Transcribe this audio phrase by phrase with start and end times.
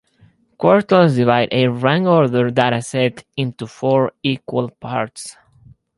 [0.57, 5.37] Quartiles divide a rank-ordered data set into four equal parts.